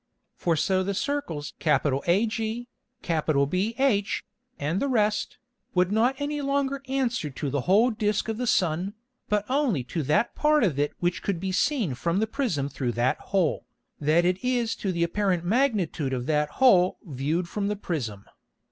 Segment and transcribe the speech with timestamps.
[0.35, 2.67] For so the Circles AG,
[3.03, 4.21] BH,
[4.57, 5.37] and the rest,
[5.75, 8.95] would not any longer answer to the whole Disque of the Sun,
[9.29, 12.93] but only to that Part of it which could be seen from the Prism through
[12.93, 13.67] that Hole,
[13.99, 18.25] that it is to the apparent Magnitude of that Hole view'd from the Prism.